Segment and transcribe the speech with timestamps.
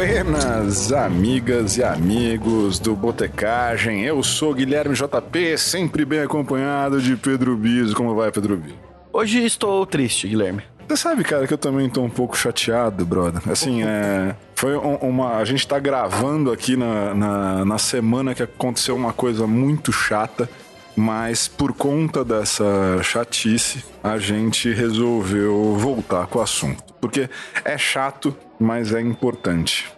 [0.00, 4.04] Buenas, amigas e amigos do Botecagem.
[4.04, 7.96] Eu sou Guilherme JP, sempre bem acompanhado de Pedro Biso.
[7.96, 8.74] Como vai, Pedro Biso?
[9.10, 10.62] Hoje estou triste, Guilherme.
[10.86, 13.40] Você sabe, cara, que eu também tô um pouco chateado, brother.
[13.50, 14.36] Assim, é.
[14.54, 15.38] Foi um- uma.
[15.38, 20.46] A gente tá gravando aqui na, na, na semana que aconteceu uma coisa muito chata,
[20.94, 26.84] mas por conta dessa chatice, a gente resolveu voltar com o assunto.
[27.06, 27.30] Porque
[27.64, 29.92] é chato, mas é importante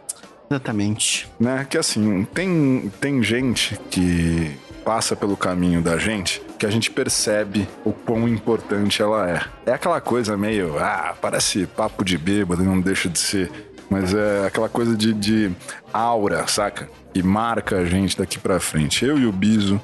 [0.51, 1.29] Exatamente.
[1.39, 1.67] né?
[1.69, 7.69] Que assim, tem, tem gente que passa pelo caminho da gente que a gente percebe
[7.85, 9.41] o quão importante ela é.
[9.71, 13.51] É aquela coisa meio, ah, parece papo de bêbado e não deixa de ser.
[13.89, 15.53] Mas é aquela coisa de, de
[15.93, 16.91] aura, saca?
[17.15, 19.05] Que marca a gente daqui pra frente.
[19.05, 19.81] Eu e o Biso,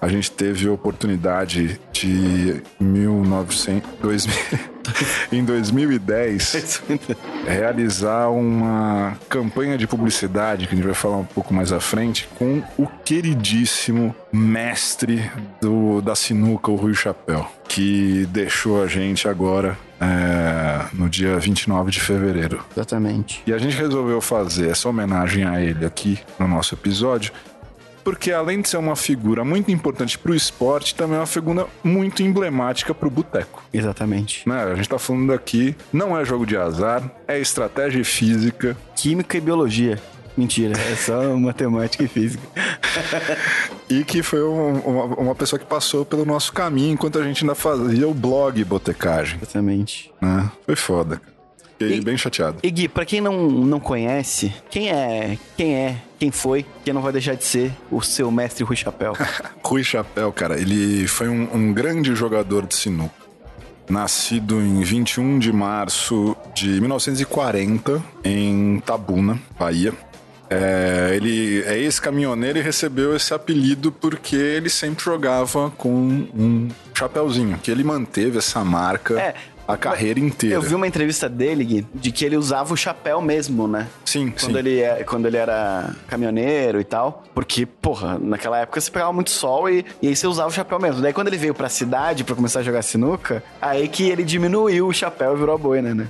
[0.00, 4.34] a gente teve a oportunidade de 1900, 2000,
[5.32, 6.82] em 2010
[7.46, 12.28] realizar uma campanha de publicidade, que a gente vai falar um pouco mais à frente,
[12.38, 19.76] com o queridíssimo mestre do, da sinuca, o Rui Chapéu, que deixou a gente agora
[20.00, 22.64] é, no dia 29 de fevereiro.
[22.72, 23.42] Exatamente.
[23.46, 27.32] E a gente resolveu fazer essa homenagem a ele aqui no nosso episódio,
[28.08, 32.22] porque além de ser uma figura muito importante pro esporte, também é uma figura muito
[32.22, 33.62] emblemática pro boteco.
[33.70, 34.48] Exatamente.
[34.48, 34.62] Né?
[34.62, 38.74] A gente tá falando aqui, não é jogo de azar, é estratégia física.
[38.96, 40.00] Química e biologia.
[40.38, 42.42] Mentira, é só matemática e física.
[43.90, 47.42] E que foi um- uma, uma pessoa que passou pelo nosso caminho enquanto a gente
[47.42, 49.38] ainda fazia o blog Botecagem.
[49.40, 50.10] Exatamente.
[50.20, 50.50] Né?
[50.66, 51.37] Foi foda, cara.
[51.78, 52.58] Fiquei E- bem chateado.
[52.62, 57.00] E Gui, pra quem não, não conhece, quem é, quem é, quem foi, quem não
[57.00, 59.12] vai deixar de ser o seu mestre Rui Chapéu?
[59.64, 63.14] Rui Chapéu, cara, ele foi um, um grande jogador de sinuca.
[63.88, 69.94] Nascido em 21 de março de 1940 em Tabuna, Bahia.
[70.50, 77.58] É, ele é ex-caminhoneiro e recebeu esse apelido porque ele sempre jogava com um chapéuzinho,
[77.62, 79.34] que ele manteve essa marca É,
[79.68, 80.56] a carreira inteira.
[80.56, 83.86] Eu vi uma entrevista dele, Gui, de que ele usava o chapéu mesmo, né?
[84.04, 84.58] Sim, Quando sim.
[84.58, 87.22] ele, é- quando ele era caminhoneiro e tal.
[87.34, 90.80] Porque, porra, naquela época você pegava muito sol e, e aí você usava o chapéu
[90.80, 91.02] mesmo.
[91.02, 94.88] Daí quando ele veio pra cidade pra começar a jogar sinuca, aí que ele diminuiu
[94.88, 96.08] o chapéu e virou a boina, né?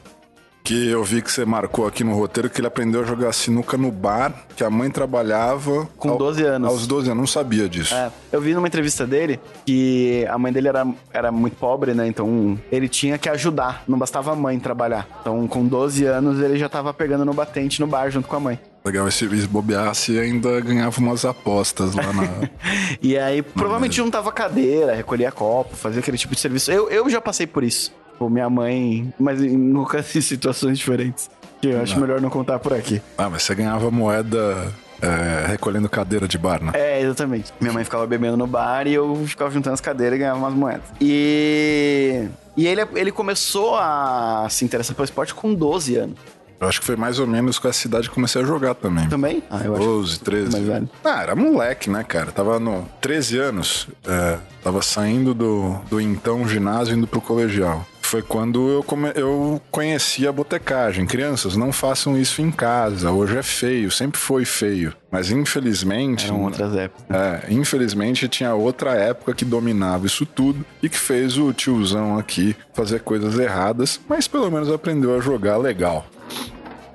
[0.69, 3.79] Que eu vi que você marcou aqui no roteiro que ele aprendeu a jogar sinuca
[3.79, 5.89] no bar, que a mãe trabalhava...
[5.97, 6.69] Com 12 anos.
[6.69, 7.95] Aos 12 anos, não sabia disso.
[7.95, 12.07] É, eu vi numa entrevista dele que a mãe dele era, era muito pobre, né?
[12.07, 15.09] Então ele tinha que ajudar, não bastava a mãe trabalhar.
[15.23, 18.41] Então com 12 anos ele já tava pegando no batente no bar junto com a
[18.41, 18.61] mãe.
[18.85, 22.47] Legal, esse se bobeasse e ainda ganhava umas apostas lá na.
[23.01, 26.71] E aí provavelmente juntava cadeira, recolhia copo, fazia aquele tipo de serviço.
[26.71, 27.91] Eu, eu já passei por isso.
[28.19, 31.31] Tipo, minha mãe, mas em, nunca em situações diferentes.
[31.63, 32.01] Que eu acho Não.
[32.01, 33.01] melhor não contar por aqui.
[33.17, 36.73] ah, mas você ganhava moeda é, recolhendo cadeira de bar, né?
[36.75, 37.53] É, exatamente.
[37.61, 40.53] Minha mãe ficava bebendo no bar e eu ficava juntando as cadeiras e ganhava umas
[40.53, 40.83] moedas.
[41.01, 42.27] E.
[42.57, 46.19] E ele, ele começou a se interessar pelo esporte com 12 anos.
[46.61, 49.09] Eu acho que foi mais ou menos com essa idade que comecei a jogar também.
[49.09, 49.43] Também?
[49.49, 49.85] Ah, eu acho.
[49.85, 50.53] 12, 13.
[50.53, 50.91] mais velho.
[51.05, 52.33] Ah, era moleque, né, cara?
[52.33, 53.89] Tava no 13 anos.
[54.07, 57.87] é, tava saindo do, do então ginásio indo pro colegial.
[58.01, 61.05] Foi quando eu, come, eu conheci a botecagem.
[61.05, 63.11] Crianças, não façam isso em casa.
[63.11, 64.95] Hoje é feio, sempre foi feio.
[65.11, 66.25] Mas infelizmente.
[66.27, 67.05] Eram outras épocas.
[67.15, 72.57] É, infelizmente tinha outra época que dominava isso tudo e que fez o tiozão aqui
[72.73, 76.07] fazer coisas erradas, mas pelo menos aprendeu a jogar legal.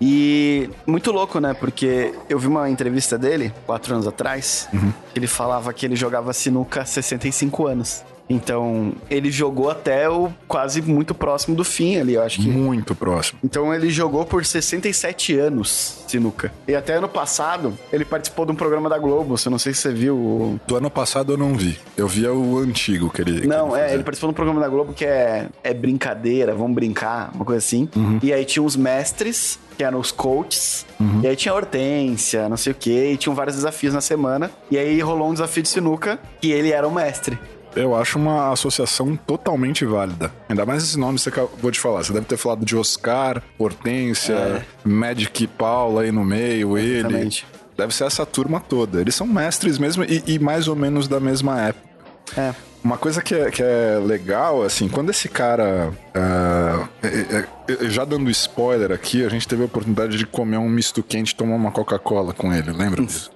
[0.02, 1.54] E muito louco, né?
[1.54, 4.68] Porque eu vi uma entrevista dele, quatro anos atrás,
[5.14, 8.04] que ele falava que ele jogava sinuca há 65 anos.
[8.30, 12.48] Então, ele jogou até o quase muito próximo do fim ali, eu acho que.
[12.48, 13.40] Muito próximo.
[13.44, 16.52] Então ele jogou por 67 anos sinuca.
[16.68, 19.82] E até ano passado, ele participou de um programa da Globo, eu não sei se
[19.82, 20.16] você viu.
[20.16, 21.78] o- Do ano passado eu não vi.
[21.98, 23.42] Eu via o antigo que ele.
[23.42, 26.54] que Não, ele é, ele participou de um programa da Globo que é, é brincadeira,
[26.56, 27.90] vamos brincar, uma coisa assim.
[27.96, 28.20] Uhum.
[28.24, 31.22] E aí tinha os mestres, que eram os coaches, Uhum.
[31.24, 34.50] e aí tinha Hortência, não sei o quê, e tinham vários desafios na semana.
[34.72, 37.38] E aí rolou um desafio de sinuca, que ele era o mestre.
[37.76, 40.32] Eu acho uma associação totalmente válida.
[40.48, 42.04] Ainda mais esse nome que você acabou de falar.
[42.04, 46.96] Você deve ter falado de Oscar, Hortência, Magic Paula aí no meio, ele.
[46.96, 47.00] É.
[47.00, 47.46] Exatamente.
[47.78, 49.02] Deve ser essa turma toda.
[49.02, 51.90] Eles são mestres mesmo e, e mais ou menos da mesma época.
[52.38, 52.54] É.
[52.84, 55.92] Uma coisa que é, que é legal, assim, quando esse cara.
[56.14, 60.68] é- é- é- já dando spoiler aqui, a gente teve a oportunidade de comer um
[60.70, 63.32] misto quente e tomar uma Coca-Cola com ele, lembra disso?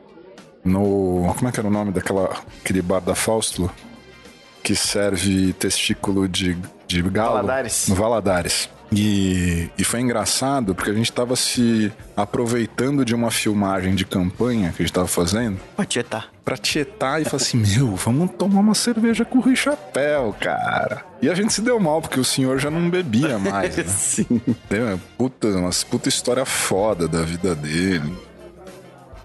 [0.65, 1.33] No.
[1.37, 2.29] Como é que era o nome daquela.
[2.61, 3.71] aquele bar da Fausto?
[4.67, 7.35] Que serve testículo de, de galo?
[7.35, 7.87] Valadares.
[7.87, 8.69] No Valadares.
[8.91, 14.73] E, e foi engraçado porque a gente tava se aproveitando de uma filmagem de campanha
[14.75, 16.29] que a gente tava fazendo Pra tietar.
[16.43, 21.01] pra tietar e falar assim: Meu, vamos tomar uma cerveja com o Rui Chapéu, cara.
[21.21, 23.83] E a gente se deu mal porque o senhor já não bebia mais, né?
[23.87, 24.41] Sim.
[24.67, 28.13] Tem uma puta, uma puta história foda da vida dele.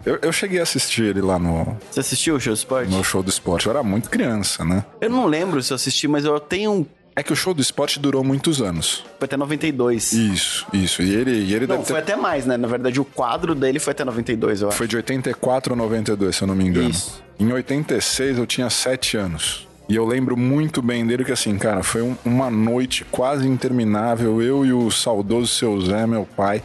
[0.04, 2.90] Eu, eu cheguei a assistir ele lá no, Você assistiu o show do esporte?
[2.90, 3.66] no show do esporte.
[3.66, 4.84] Eu era muito criança, né?
[5.00, 6.72] Eu não lembro se eu assisti, mas eu tenho.
[6.72, 9.04] um- É que o show do esporte durou muitos anos.
[9.18, 10.12] Foi até 92.
[10.12, 11.02] Isso, isso.
[11.02, 12.12] E ele, e ele Não, deve foi ter...
[12.12, 12.56] até mais, né?
[12.56, 14.78] Na verdade, o quadro dele foi até 92, eu acho.
[14.78, 16.88] Foi de 84 a 92, se eu não me engano.
[16.90, 17.22] Isso.
[17.38, 19.68] Em 86 eu tinha 7 anos.
[19.88, 24.40] E eu lembro muito bem dele que assim, cara, foi um- uma noite quase interminável.
[24.40, 26.62] Eu e o saudoso seu Zé, meu pai,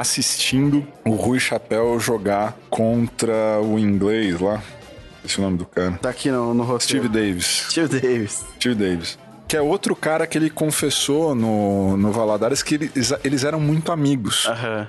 [0.00, 4.62] assistindo o Rui Chapéu jogar contra o inglês lá.
[5.24, 5.92] Esse é o nome do cara.
[6.00, 7.04] Tá aqui no, no roteiro.
[7.04, 7.66] Steve Davis.
[7.70, 8.44] Steve Davis.
[8.56, 9.18] Steve Davis.
[9.46, 13.90] Que é outro cara que ele confessou no, no Valadares que eles, eles eram muito
[13.92, 14.46] amigos.
[14.46, 14.88] Aham.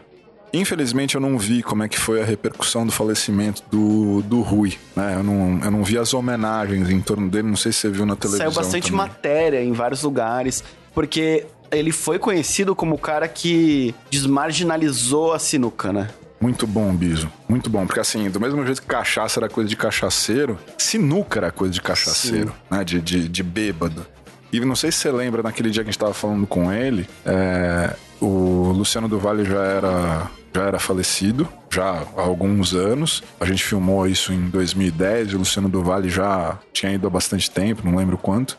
[0.52, 4.78] Infelizmente eu não vi como é que foi a repercussão do falecimento do, do Rui,
[4.96, 5.16] né?
[5.16, 8.06] Eu não, eu não vi as homenagens em torno dele, não sei se você viu
[8.06, 8.98] na televisão Saiu bastante também.
[8.98, 10.64] matéria em vários lugares,
[10.94, 16.10] porque ele foi conhecido como o cara que desmarginalizou a sinuca, né?
[16.42, 17.30] Muito bom, Biso.
[17.48, 17.86] Muito bom.
[17.86, 21.82] Porque assim, do mesmo jeito que cachaça era coisa de cachaceiro, sinuca era coisa de
[21.82, 22.84] cachaceiro, né?
[22.84, 24.06] De, de, de bêbado.
[24.52, 27.08] E não sei se você lembra, naquele dia que a gente tava falando com ele,
[27.26, 33.22] é, o Luciano do Vale já era, já era falecido, já há alguns anos.
[33.40, 37.10] A gente filmou isso em 2010, e o Luciano do Vale já tinha ido há
[37.12, 38.58] bastante tempo, não lembro quanto.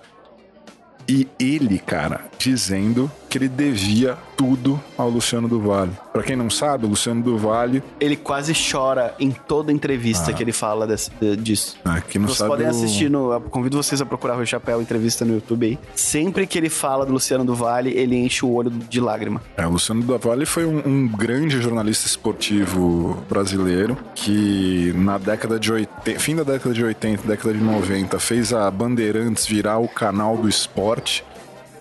[1.12, 5.92] E ele, cara, dizendo que ele devia tudo ao Luciano do Vale.
[6.12, 10.42] Pra quem não sabe, o Luciano do Vale, Ele quase chora em toda entrevista que
[10.42, 11.76] ele fala desse- de- disso.
[11.84, 13.40] ah, quem não Vocês sabe podem o- assistir no.
[13.50, 15.78] Convido vocês a procurar o Chapéu entrevista no YouTube aí.
[15.94, 19.40] Sempre que ele fala do Luciano do Vale, ele enche o olho de lágrima.
[19.56, 25.58] É, o Luciano do Vale foi um, um grande jornalista esportivo brasileiro que na década
[25.60, 29.86] de 80, fim da década de 80, década de 90, fez a Bandeirantes virar o
[29.88, 31.24] canal do esporte.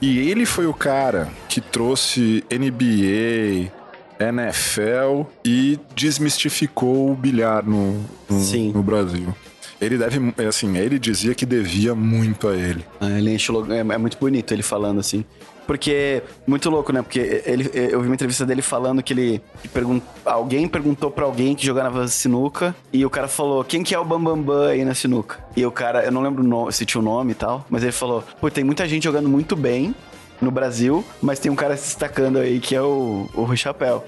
[0.02, 3.72] E ele foi o cara que trouxe NBA,
[4.20, 8.72] NFL e desmistificou o bilhar no, no, Sim.
[8.72, 9.34] no Brasil.
[9.82, 12.84] Ele deve, assim, ele dizia que devia muito a ele.
[13.00, 13.72] Ah, Ele o logo.
[13.72, 15.24] É, é muito bonito ele falando assim.
[15.70, 17.04] Porque, muito louco, né?
[17.04, 19.40] Porque ele, eu vi uma entrevista dele falando que ele.
[19.72, 22.76] pergun- alguém perguntou pra alguém que jogava sinuca.
[22.92, 25.38] E o cara falou: Quem que é o Bambambam Bam Bam aí na sinuca?
[25.56, 27.64] E o cara, eu não lembro se tinha o nome e tal.
[27.70, 29.94] Mas ele falou: Pô, tem muita gente jogando muito bem
[30.42, 31.06] no Brasil.
[31.22, 34.04] Mas tem um cara se destacando aí que é o, o Rui Chapéu.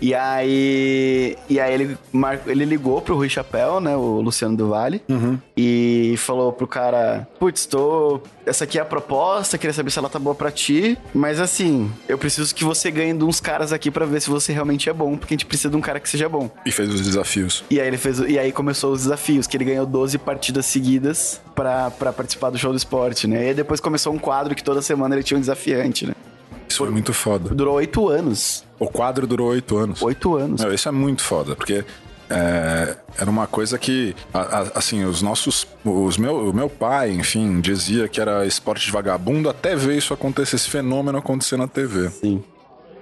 [0.00, 1.36] E aí.
[1.48, 1.98] E aí ele,
[2.46, 3.96] ele ligou pro Rui Chapéu, né?
[3.96, 5.02] O Luciano do Vale.
[5.56, 8.20] E falou pro cara: Putz, tô.
[8.44, 10.96] Essa aqui é a proposta, queria saber se ela tá boa pra ti.
[11.12, 14.52] Mas assim, eu preciso que você ganhe de uns caras aqui pra ver se você
[14.52, 16.48] realmente é bom, porque a gente precisa de um cara que seja bom.
[16.64, 17.64] E fez os desafios.
[17.68, 18.20] E aí ele fez.
[18.20, 22.58] E aí começou os desafios, que ele ganhou 12 partidas seguidas pra, pra participar do
[22.58, 23.46] show do esporte, né?
[23.46, 26.12] E aí depois começou um quadro que toda semana ele tinha um desafiante, né?
[26.68, 27.54] Isso foi muito foda.
[27.54, 28.65] Durou oito anos.
[28.78, 30.02] O quadro durou oito anos.
[30.02, 30.60] Oito anos.
[30.60, 31.84] Não, isso é muito foda, porque
[32.28, 35.66] é, era uma coisa que, a- a- assim, os nossos.
[35.84, 40.12] Os meu, o meu pai, enfim, dizia que era esporte de vagabundo até ver isso
[40.12, 42.10] acontecer, esse fenômeno acontecer na TV.
[42.10, 42.42] Sim.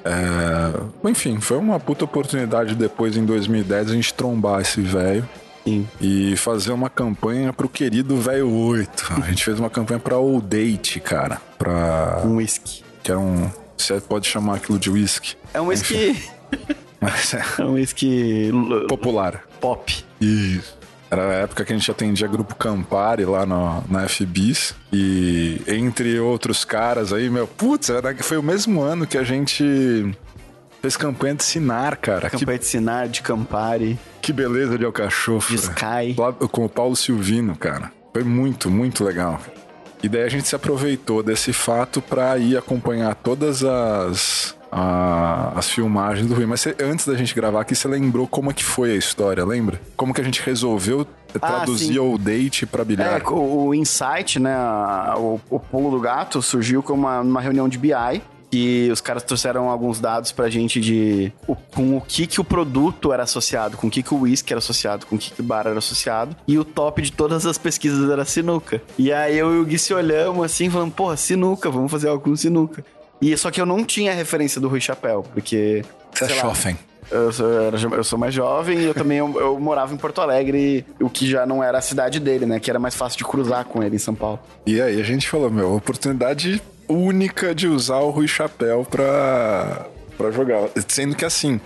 [0.05, 5.27] É, enfim, foi uma puta oportunidade depois, em 2010, a gente trombar esse velho.
[5.65, 5.89] Sim.
[5.99, 9.15] E fazer uma campanha pro querido velho 8.
[9.17, 11.41] A gente fez uma campanha pra Old Date, cara.
[11.59, 12.21] Pra.
[12.23, 12.85] Um whisky.
[13.03, 13.51] Que era um.
[13.77, 15.37] Você pode chamar aquilo de whisky.
[15.53, 16.23] É um whisky.
[17.01, 18.51] Mas é é um whisky
[18.89, 19.43] popular.
[19.61, 20.05] pop.
[20.21, 20.77] Isso.
[21.11, 24.75] Era a época que a gente atendia grupo Campari lá no, na FBIS.
[24.93, 30.17] E entre outros caras aí, meu, putz, era, foi o mesmo ano que a gente
[30.81, 32.29] fez campanha de Sinar, cara.
[32.31, 35.55] Que, Campanha de Sinar, de Campari, que beleza de alcachofra.
[35.55, 36.17] de Sky.
[36.51, 37.93] Com o Paulo Silvino, cara.
[38.13, 39.41] Foi muito, muito legal.
[40.05, 45.71] E daí a gente se aproveitou desse fato pra ir acompanhar todas as, a- as
[45.71, 46.45] filmagens do Rui.
[46.45, 49.43] Mas você- antes da gente gravar aqui, você lembrou como é que foi a história,
[49.47, 49.81] lembra?
[49.97, 51.07] Como que a gente resolveu
[51.41, 51.99] traduzir sim.
[51.99, 53.19] o date pra bilhar?
[53.19, 54.55] É, o, o Insight, né,
[55.17, 58.21] o, o pulo do gato surgiu com uma, uma reunião de BI,
[58.55, 62.45] que os caras trouxeram alguns dados pra gente de o- com o que que o
[62.45, 65.41] produto era associado, com o que que o whisky era associado, com o que que
[65.41, 68.81] o bar era associado, e o top de todas as pesquisas era sinuca.
[68.97, 72.23] E aí eu e o Gui se olhamos assim, falando, porra, sinuca, vamos fazer algo
[72.23, 72.85] com sinuca.
[73.21, 75.83] E só que eu não tinha referência do Rui Chapéu, porque...
[76.13, 76.79] Você é chofem.
[77.11, 77.47] Eu sou,
[77.97, 81.29] eu sou mais jovem e eu também eu, eu morava em Porto Alegre, o que
[81.29, 82.59] já não era a cidade dele, né?
[82.61, 84.39] Que era mais fácil de cruzar com ele em São Paulo.
[84.65, 89.87] E aí a gente falou, meu, oportunidade única de usar o Rui Chapéu pra,
[90.17, 90.69] pra jogar.
[90.89, 91.61] Sendo que assim,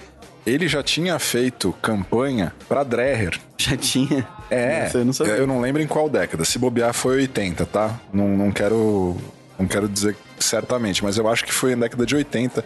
[0.47, 3.39] ele já tinha feito campanha pra Dreher.
[3.57, 4.27] Já tinha?
[4.51, 6.45] É, Nossa, eu não eu não lembro em qual década.
[6.45, 7.99] Se bobear foi 80, tá?
[8.13, 9.17] Não, não quero
[9.59, 12.65] não quero dizer certamente, mas eu acho que foi na década de 80.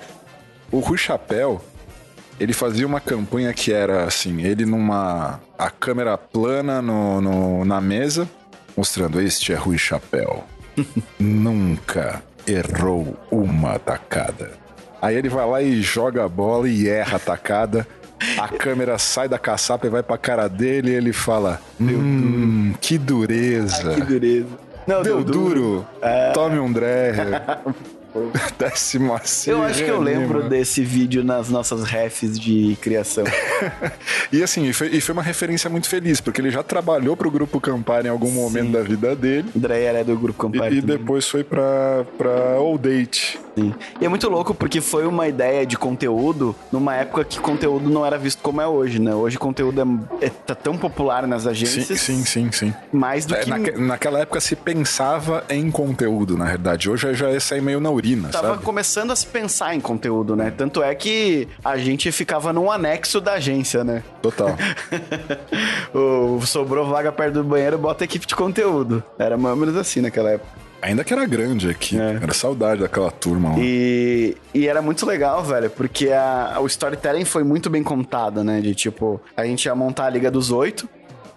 [0.71, 1.61] O Rui Chapéu,
[2.39, 7.81] ele fazia uma campanha que era assim, ele numa a câmera plana no, no- na
[7.81, 8.29] mesa,
[8.77, 10.45] mostrando este é Rui Chapéu.
[11.19, 14.53] Nunca errou uma tacada.
[15.01, 17.87] Aí ele vai lá e joga a bola e erra a tacada.
[18.39, 22.97] A câmera sai da caçapa e vai pra cara dele e ele fala: Hum, que
[22.97, 23.95] dureza.
[23.95, 24.47] Que dureza.
[24.87, 25.87] Não, Deu duro.
[26.35, 27.43] Tome um Dreher.
[28.59, 29.53] Desce macio.
[29.53, 33.25] Eu acho que eu lembro desse vídeo nas nossas refs de criação.
[34.33, 37.31] E assim, e foi, e foi uma referência muito feliz, porque ele já trabalhou pro
[37.31, 39.47] grupo Campari em algum momento da vida dele.
[39.55, 40.79] Dreyer é do grupo E, Campari.
[40.79, 40.97] e também.
[40.97, 43.39] depois foi pra, pra Old Date.
[43.55, 43.75] Sim.
[44.01, 48.07] E é muito louco porque foi uma ideia de conteúdo numa época que conteúdo não
[48.07, 49.15] era visto como é hoje, né?
[49.15, 49.83] Hoje conteúdo
[50.23, 52.75] é, é- tá tão popular nas Sim, agências, sim, sim, sim.
[52.91, 56.89] mais do É, que naque- naquela época se pensava em conteúdo, na verdade.
[56.89, 58.65] Hoje já ia sair meio na urina, tava sabe?
[58.65, 60.53] começando a se pensar em conteúdo, né?
[60.57, 64.03] Tanto é que a gente ficava num anexo da agência, né?
[64.21, 64.57] Total.
[65.95, 69.03] o sobrou vaga perto do banheiro, bota equipe de conteúdo.
[69.19, 70.63] Era mais ou menos assim naquela época.
[70.83, 71.97] Ainda que era grande aqui.
[71.99, 72.19] É.
[72.21, 73.57] Era saudade daquela turma lá.
[73.61, 78.61] E, e era muito legal, velho, porque a, o storytelling foi muito bem contado, né?
[78.61, 80.89] De tipo, a gente ia montar a Liga dos Oito.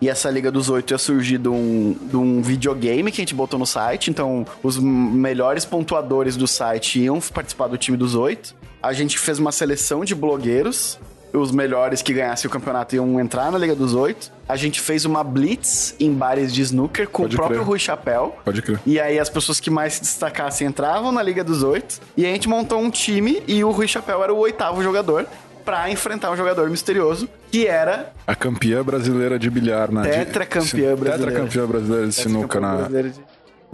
[0.01, 3.35] E essa Liga dos Oito ia surgir de um, de um videogame que a gente
[3.35, 4.09] botou no site.
[4.09, 8.55] Então, os melhores pontuadores do site iam participar do time dos oito.
[8.81, 10.99] A gente fez uma seleção de blogueiros.
[11.33, 14.31] Os melhores que ganhassem o campeonato iam entrar na Liga dos Oito.
[14.47, 17.67] A gente fez uma blitz em bares de snooker com Pode o próprio crer.
[17.67, 18.37] Rui Chapéu.
[18.45, 18.79] Pode crer.
[18.85, 21.99] E aí as pessoas que mais se destacassem entravam na Liga dos Oito.
[22.15, 25.27] E a gente montou um time e o Rui Chapéu era o oitavo jogador
[25.65, 31.01] pra enfrentar um jogador misterioso que era A campeã brasileira de bilhar na Tetracampeã de,
[31.01, 31.17] brasileira.
[31.31, 33.21] Tetracampeã brasileira de sinuca na, brasileira de-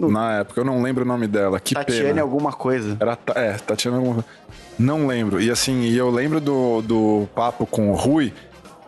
[0.00, 0.60] na época.
[0.60, 1.60] Eu não lembro o nome dela.
[1.60, 2.22] Que Tatiane pena.
[2.22, 2.96] alguma coisa.
[2.98, 4.24] Era, é, Tatiana alguma
[4.78, 5.40] Não lembro.
[5.40, 8.32] E assim, e eu lembro do, do papo com o Rui.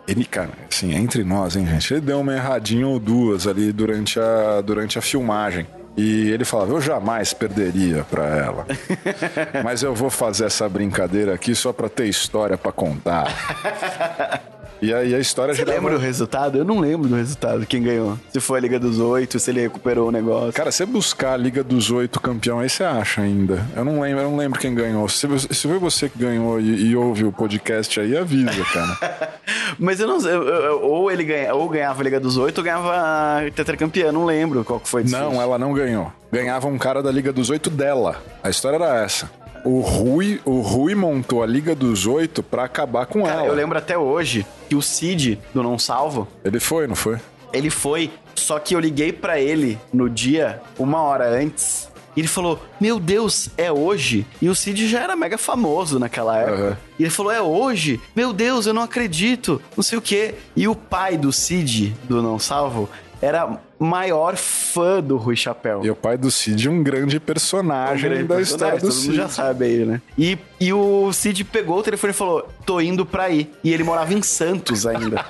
[0.06, 1.94] Ele, cara, assim, entre nós, hein, gente?
[1.94, 5.66] Ele deu uma erradinha ou duas ali durante a, durante a filmagem.
[5.96, 8.66] E ele falava, eu jamais perderia pra ela.
[9.62, 14.44] Mas eu vou fazer essa brincadeira aqui só pra ter história pra contar.
[14.82, 16.58] E aí a história Você girava- lembra o resultado?
[16.58, 18.18] Eu não lembro do resultado, quem ganhou.
[18.32, 20.52] Se foi a Liga dos Oito, se ele recuperou o negócio.
[20.52, 23.66] Cara, se você buscar a Liga dos Oito campeão, aí você acha ainda.
[23.74, 25.08] Eu não lembro, eu não lembro quem ganhou.
[25.08, 29.30] Se, se foi você que ganhou e, e ouve o podcast aí, avisa, cara.
[29.78, 32.92] Mas eu não sei, ou ele ganha, ou ganhava a Liga dos Oito ou ganhava
[32.94, 35.04] a tetracampeã, não lembro qual que foi.
[35.04, 36.12] não, ela não ganhou.
[36.30, 38.22] Ganhava um cara da Liga dos Oito dela.
[38.42, 39.30] A história era essa.
[39.64, 43.46] O Rui, o Rui montou a Liga dos Oito pra acabar com Cara, ela.
[43.48, 47.18] eu lembro até hoje que o Cid, do Não Salvo, Ele foi, não foi?
[47.52, 51.88] Ele foi, só que eu liguei pra ele no dia, uma hora antes.
[52.16, 54.24] E ele falou: Meu Deus, é hoje?
[54.40, 56.54] E o Cid já era mega famoso naquela época.
[56.62, 56.76] Aham.
[56.98, 58.00] E ele falou: É hoje?
[58.14, 59.60] Meu Deus, eu não acredito.
[59.76, 60.34] Não sei o quê.
[60.54, 62.88] E o pai do Cid, do Não Salvo,
[63.24, 65.80] era maior fã do Rui Chapéu.
[65.82, 69.02] E o pai do Cid, um grande personagem grande da personagem, história do todo mundo
[69.02, 69.16] Cid.
[69.16, 70.02] já sabe aí, né?
[70.18, 73.50] E, e o Cid pegou o telefone e falou: tô indo pra aí.
[73.64, 75.24] E ele morava em Santos ainda.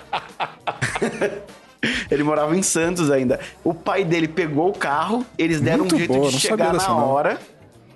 [2.11, 3.39] ele morava em Santos ainda.
[3.63, 6.89] O pai dele pegou o carro, eles deram Muito um jeito boa, de chegar na
[6.89, 7.09] não.
[7.09, 7.39] hora.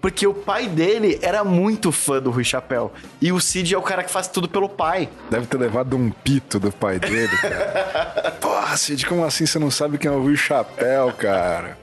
[0.01, 2.93] Porque o pai dele era muito fã do Rui Chapéu.
[3.21, 5.09] E o Cid é o cara que faz tudo pelo pai.
[5.29, 8.37] Deve ter levado um pito do pai dele, cara.
[8.79, 11.77] Porra, Cid, como assim você não sabe quem é o Rui Chapéu, cara?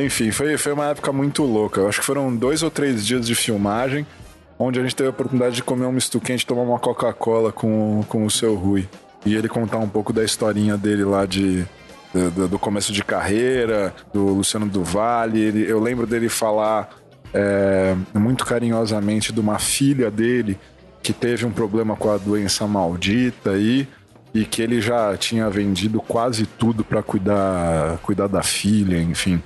[0.00, 1.80] Enfim, foi, foi uma época muito louca.
[1.80, 4.06] Eu acho que foram dois ou três dias de filmagem,
[4.56, 8.04] onde a gente teve a oportunidade de comer um misto quente tomar uma Coca-Cola com,
[8.08, 8.88] com o seu Rui.
[9.26, 11.66] E ele contar um pouco da historinha dele lá de.
[12.14, 14.82] Do, do- começo de carreira, do Luciano do.
[15.34, 16.88] Ele, eu lembro dele falar
[17.34, 20.58] é, muito carinhosamente de uma filha dele
[21.02, 23.86] que teve um problema com a doença maldita aí
[24.40, 29.42] e que ele já tinha vendido quase tudo pra cuidar cuidar da filha, enfim.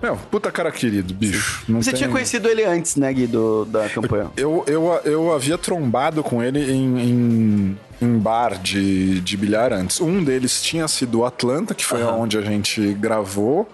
[0.00, 1.64] Meu, puta cara querido, bicho.
[1.68, 4.30] Você tem- tinha conhecido ele antes, né, Gui, do, da campanha?
[4.36, 10.00] eu, eu, eu havia trombado com ele em, em, em bar de, de bilhar antes.
[10.00, 13.68] Um deles tinha sido o Atlanta, que foi onde a gente gravou.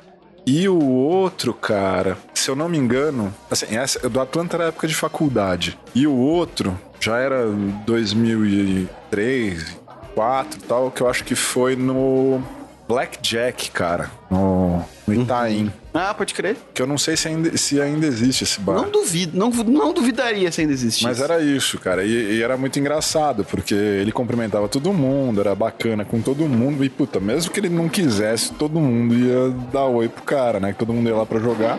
[0.46, 4.86] E o outro, cara, se eu não me engano, assim, essa, do Atlanta era época
[4.88, 5.78] de faculdade.
[5.94, 7.46] E o outro já era
[7.86, 9.76] 2003,
[10.14, 12.40] 2004 e tal, que eu acho que foi no
[12.88, 15.72] Blackjack, cara, no, no Itaim.
[15.92, 16.56] Ah, pode crer.
[16.72, 18.74] Que eu não sei se ainda, se ainda existe esse bar.
[18.74, 21.04] Não duvido, não, não duvidaria se ainda existe.
[21.04, 22.04] Mas era isso, cara.
[22.04, 26.84] E, e era muito engraçado, porque ele cumprimentava todo mundo, era bacana com todo mundo.
[26.84, 30.72] E, puta, mesmo que ele não quisesse, todo mundo ia dar oi pro cara, né?
[30.72, 31.78] Que todo mundo ia lá pra jogar.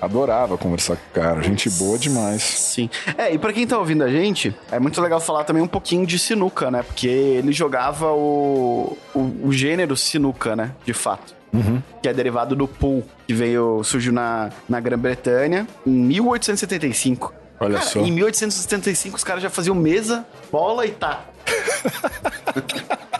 [0.00, 2.42] Adorava conversar com o cara, gente boa demais.
[2.42, 2.88] Sim.
[3.18, 6.06] É, e pra quem tá ouvindo a gente, é muito legal falar também um pouquinho
[6.06, 6.82] de sinuca, né?
[6.82, 10.72] Porque ele jogava o, o, o gênero sinuca, né?
[10.84, 11.34] De fato.
[11.52, 11.82] Uhum.
[12.02, 17.34] Que é derivado do pool, que veio, surgiu na, na Grã-Bretanha em 1875.
[17.58, 18.00] Olha Cara, só.
[18.00, 21.30] Em 1875 os caras já faziam mesa, bola e taco.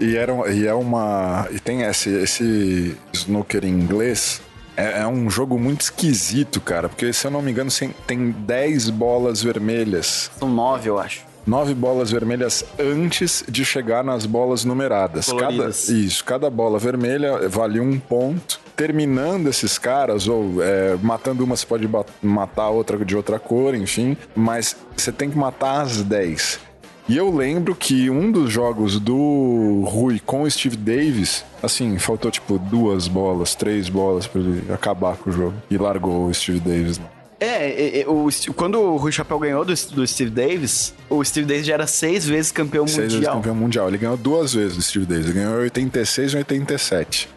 [0.00, 1.46] E, era, e é uma.
[1.50, 4.40] E tem esse, esse snooker em inglês.
[4.80, 6.88] É, é um jogo muito esquisito, cara.
[6.88, 7.70] Porque, se eu não me engano,
[8.06, 10.30] tem 10 bolas vermelhas.
[10.38, 11.28] São nove, eu acho.
[11.46, 15.32] Nove bolas vermelhas antes de chegar nas bolas numeradas.
[15.32, 18.60] Cada, isso, cada bola vermelha vale um ponto.
[18.76, 21.88] Terminando esses caras, ou é, matando uma, você pode
[22.22, 24.16] matar outra de outra cor, enfim.
[24.34, 26.69] Mas você tem que matar as 10.
[27.10, 32.30] E eu lembro que um dos jogos do Rui com o Steve Davis, assim, faltou
[32.30, 35.54] tipo duas bolas, três bolas pra ele acabar com o jogo.
[35.68, 37.00] E largou o Steve Davis.
[37.00, 37.04] né?
[37.40, 41.48] É, é, é, o, quando o Rui Chapéu ganhou do, do Steve Davis, o Steve
[41.48, 43.34] Davis já era seis vezes campeão Seis vezes mundial.
[43.34, 43.88] campeão mundial.
[43.88, 45.24] Ele ganhou duas vezes o Steve Davis.
[45.24, 47.28] Ele ganhou em 86 e 87.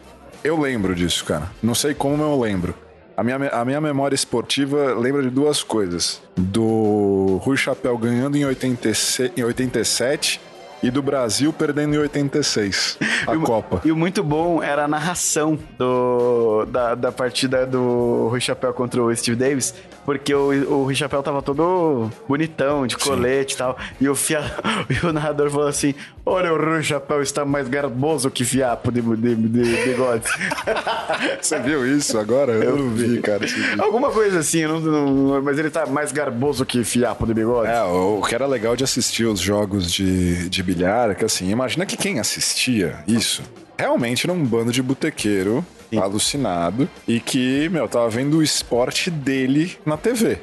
[0.44, 1.50] Eu lembro disso, cara.
[1.60, 2.76] Não sei como eu lembro.
[3.16, 6.20] A minha, a minha memória esportiva lembra de duas coisas.
[6.36, 10.40] Do Rui Chapéu ganhando em, 86, em 87
[10.86, 13.80] e do Brasil perdendo em 86 a Copa.
[13.84, 19.02] E o muito bom era a narração do, da, da partida do Rui Chapéu contra
[19.02, 19.74] o Steve Davis,
[20.04, 24.40] porque o, o Rui Chapéu tava todo bonitão, de colete e tal, e o, fia,
[24.90, 25.94] e o narrador falou assim,
[26.26, 30.24] olha, o Rui Chapéu está mais garboso que fiapo de, de, de bigode.
[31.40, 32.52] Você viu isso agora?
[32.52, 33.44] Eu, não vi, cara.
[33.44, 33.82] esse vídeo.
[33.82, 37.70] Alguma coisa assim, eu não- não- mas ele tá mais garboso que fiapo de bigode.
[37.70, 41.48] É, o que era legal de assistir os jogos de, de bilhar é que assim,
[41.50, 43.42] imagina que quem assistia isso
[43.78, 45.64] realmente era um bando de botequeiro
[45.96, 50.38] alucinado e que, meu, tava vendo o esporte dele na TV.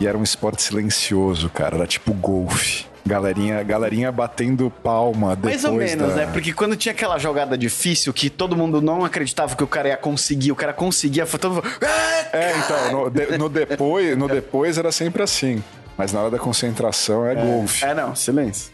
[0.00, 1.76] E era um esporte silencioso, cara.
[1.76, 2.86] Era tipo golfe.
[3.06, 6.26] Galerinha, galerinha batendo palma depois Mais ou menos, da...
[6.26, 6.32] né?
[6.32, 9.96] Porque quando tinha aquela jogada difícil que todo mundo não acreditava que o cara ia
[9.96, 11.64] conseguir, o cara conseguia, foi todo mundo.
[11.82, 15.62] "Ah!" É, então, no, de- no depois, no depois era sempre assim.
[15.96, 17.84] Mas na hora da concentração é, golfe.
[17.84, 18.72] É, não, silêncio.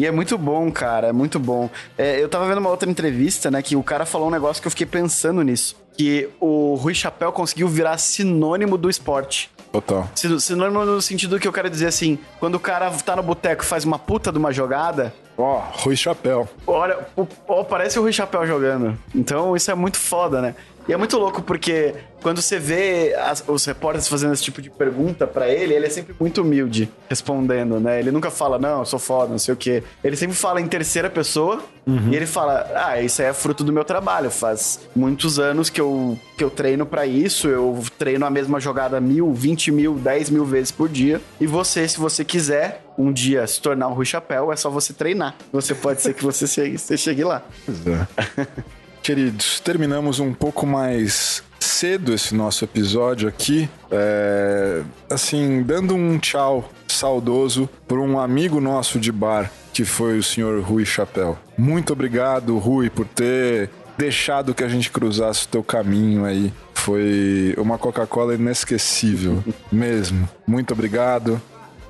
[0.00, 1.68] E é muito bom, cara, é muito bom.
[1.98, 4.66] É, eu tava vendo uma outra entrevista, né, que o cara falou um negócio que
[4.66, 5.76] eu fiquei pensando nisso.
[5.94, 9.50] Que o Rui Chapéu conseguiu virar sinônimo do esporte.
[9.70, 10.08] Total.
[10.14, 13.62] Sin- Sinônimo no sentido que eu quero dizer assim, quando o cara tá no boteco
[13.62, 16.48] e faz uma puta de uma jogada, Ó, Rui Chapéu.
[16.66, 18.98] olha, o- ó, parece o Rui Chapéu jogando.
[19.14, 20.54] Então isso é muito foda, né?
[20.90, 24.68] E é muito louco porque quando você vê as- os repórteres fazendo esse tipo de
[24.68, 28.00] pergunta pra ele, ele é sempre muito humilde respondendo, né?
[28.00, 29.84] Ele nunca fala, não, eu sou foda, não sei o quê.
[30.02, 31.62] Ele sempre fala em terceira pessoa
[32.10, 34.32] e ele fala, ah, isso aí é fruto do meu trabalho.
[34.32, 39.00] Faz muitos anos que eu, que eu treino pra isso, eu treino a mesma jogada
[39.00, 41.20] mil, vinte mil, dez mil vezes por dia.
[41.40, 44.92] E você, se você quiser um dia se tornar um Rui Chapéu, é só você
[44.92, 45.36] treinar.
[45.52, 47.42] Você pode ser que você chegue, você chegue lá.
[49.02, 53.68] Queridos, terminamos um pouco mais cedo esse nosso episódio aqui.
[53.90, 60.22] É, assim, dando um tchau saudoso por um amigo nosso de bar, que foi o
[60.22, 61.38] senhor Rui Chapéu.
[61.56, 66.52] Muito obrigado, Rui, por ter deixado que a gente cruzasse o teu caminho aí.
[66.74, 70.28] Foi uma Coca-Cola inesquecível, mesmo.
[70.46, 71.40] Muito obrigado.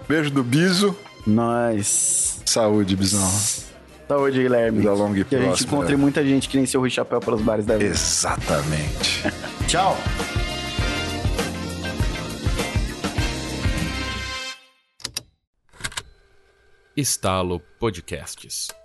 [0.09, 0.97] Beijo do Biso.
[1.27, 2.41] Nós.
[2.45, 3.70] Saúde, Bisão.
[4.11, 4.81] Saúde, Guilherme.
[4.81, 7.41] Vida longa e Que a gente encontre muita gente que nem seu Rui Chapéu pelos
[7.43, 7.91] bares da vida.
[7.91, 9.23] Exatamente.
[9.69, 9.97] Tchau.
[16.97, 18.80] Estalo Podcasts.